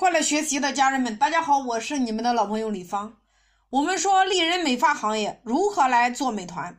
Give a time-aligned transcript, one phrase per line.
[0.00, 3.20] 快乐学习的家人们，大家好，我是你们的老朋友李芳。
[3.68, 6.74] 我们说丽人美发行业如何来做美团？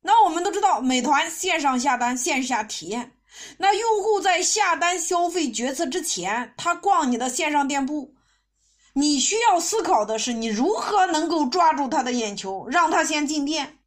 [0.00, 3.16] 那我们都知道，美团线上下单，线下体验。
[3.58, 8.14] 那用户在下单消费决策之前，他逛你的线上店铺，
[8.92, 13.80] 你需要思考的是，你如何能够抓住他的眼球，让他先进店。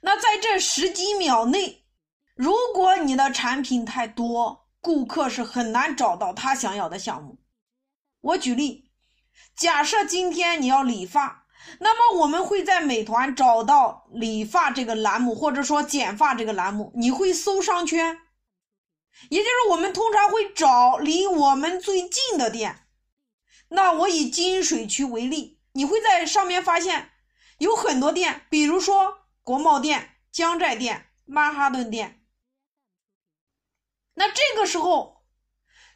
[0.00, 1.84] 那在这十几秒内，
[2.34, 7.40] 如果你的产品太多，顾客是很难找到他想要的项目。
[8.20, 8.92] 我举例，
[9.56, 11.48] 假设今天你要理发，
[11.80, 18.20] 那么我们会在美团找到理发这个栏目，或者说剪发这个栏目，你会搜商圈，
[19.30, 22.86] 也就是我们通常会找离我们最近的店。
[23.70, 27.10] 那我以金水区为例，你会在上面发现
[27.58, 29.18] 有很多店，比如说。
[29.46, 32.20] 国贸店、江寨店、曼哈顿店，
[34.18, 35.22] 那这个时候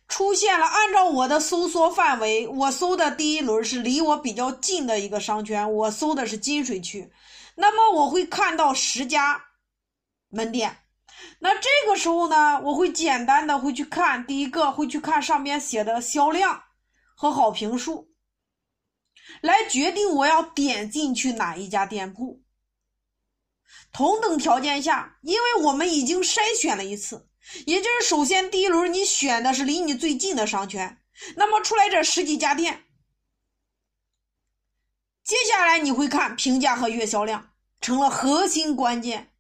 [0.07, 0.67] 出现了。
[0.67, 7.11] 按照我的搜索范围，我搜的第一轮是离我比较近的一个商圈，我搜的是金水区。
[7.55, 9.43] 那么我会看到十家
[10.29, 10.77] 门店。
[11.39, 16.63] 那这个时候呢，我会简单的会去看第一个，会去看上面写的销量
[17.15, 18.11] 和好评数，
[19.41, 22.43] 来决定我要点进去哪一家店铺。
[23.93, 27.30] 同等条件下，因为我们已经筛选了一次，
[27.67, 31.03] 也就是首先第一轮你选的是离你最近的商圈，
[31.37, 32.85] 那么出来这十几家店，
[35.25, 39.33] 接下来你会看评价和月销量成了核心关键。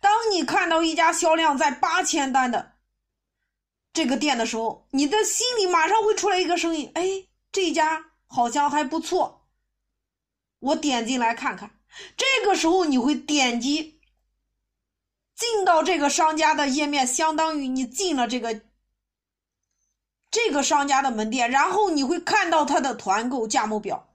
[0.00, 2.74] 当你看到一家销量在八千单的
[3.92, 9.46] 这个店的时候，你的心里马上会出来一个声音：哎，这家好像还不错，
[10.58, 11.78] 我点进来看看。
[12.16, 14.00] 这个时候你会点击
[15.74, 18.62] 到这个商家的页面，相当于你进了这个
[20.30, 24.14] 这个商家的门店，然后你会看到他的团购价目表，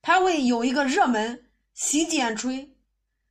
[0.00, 2.72] 他会有一个热门洗剪吹、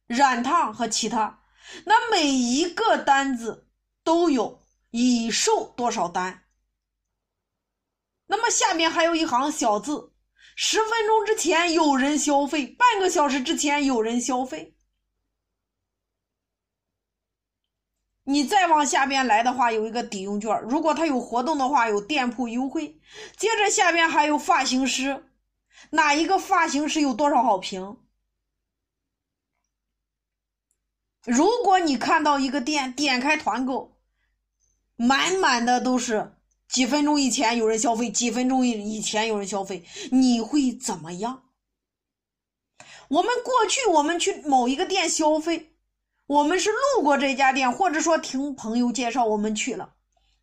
[0.06, 1.44] 染烫和其他，
[1.86, 3.70] 那每一个单子
[4.04, 4.62] 都有
[4.92, 6.44] 已售多少单，
[8.26, 10.12] 那么下面还有一行小字。
[10.58, 14.76] 十分钟之前有人消费，半个小时之前有人消费。
[18.30, 23.02] 你再往下边来的话，有一个抵用券，如果他有活动的话，有店铺优惠。
[23.36, 25.26] 接着下边还有发型师，
[25.90, 27.98] 哪一个发型师有多少好评？
[31.26, 33.98] 如果你看到一个店点开团购，
[34.96, 36.36] 满满的都是。
[36.68, 41.46] 几分钟以前有人消费，几分钟以以前有人消费，你会怎么样？
[43.08, 45.74] 我们过去我们去某一个店消费，
[46.30, 49.96] 我们是路过这家店，或者说听朋友介绍我们去了，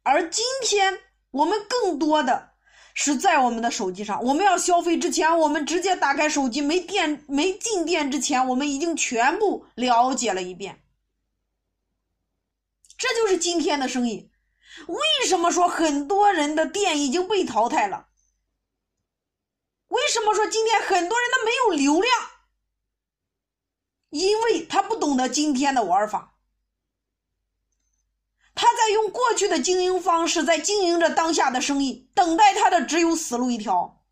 [0.03, 0.99] 而今天
[1.31, 2.51] 我们更多的
[2.93, 10.83] 是在我们的手机上，我们要消费之前，我们直接打开手机，没电没进店之前，我们已经全部了解了一遍，
[12.99, 14.33] 这就是今天的生意。
[14.89, 18.09] 为什么说很多人的店已经被淘汰了？
[19.87, 22.13] 为什么说今天很多人他没有流量？
[24.19, 26.34] 因为他不懂得今天的玩法，
[28.54, 34.03] 他在用过去的经营方式在经营着当下的生意，等待他的只有死路一条。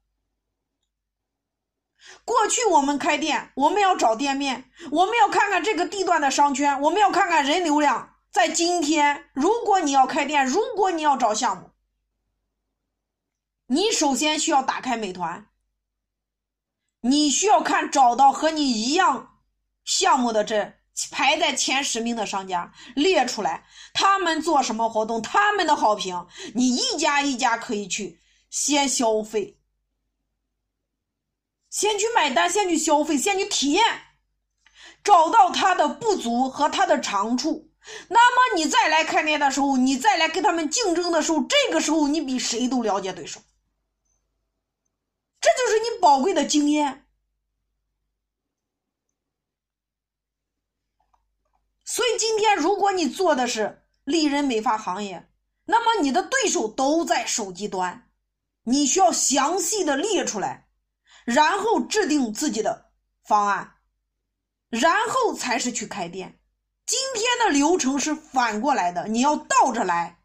[2.25, 8.16] 过去我们开店，我们要找店面，我们要看看这个地段的商圈，我们要看看人流量。
[8.31, 11.70] 在今天，如果你要开店，如果你要找项目，
[13.66, 15.48] 你首先需要打开美团，
[17.00, 19.34] 你需要看找到和你一样
[19.84, 20.72] 项目的这
[21.11, 29.59] 排在前十名的商家列出来，他们做什么活动，他们的好评，你一家一家可以去先消费，
[31.69, 33.84] 先去买单，先去消费，先去体验，
[35.03, 37.71] 找到他的不足和他的长处。
[38.09, 43.41] 那么你再来开店的时候，你再来跟他们竞争的时候，这个时候你比谁都了解对手，
[45.41, 47.03] 这就是你宝贵的经验。
[51.87, 55.29] 所以今天如果你做的是丽人美发行业，
[55.67, 58.08] 那么你的对手都在手机端，
[58.64, 60.69] 你需要详细的列出来，
[61.25, 62.91] 然后制定自己的
[63.25, 63.75] 方案，
[64.69, 66.38] 然后才是去开店。
[66.87, 70.24] 今天的流程是反过来的，你要倒着来。